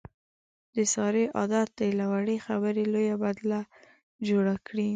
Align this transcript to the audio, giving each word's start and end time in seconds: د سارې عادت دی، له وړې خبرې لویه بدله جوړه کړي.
د 0.75 0.77
سارې 0.93 1.23
عادت 1.37 1.69
دی، 1.79 1.89
له 1.99 2.05
وړې 2.13 2.37
خبرې 2.45 2.83
لویه 2.93 3.15
بدله 3.23 3.59
جوړه 4.27 4.55
کړي. 4.67 4.87